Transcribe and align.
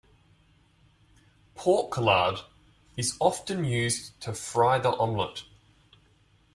Pork 1.53 1.95
lard 1.95 2.37
is 2.97 3.15
often 3.19 3.63
used 3.63 4.19
to 4.21 4.33
fry 4.33 4.79
the 4.79 4.89
omelette. 4.97 5.43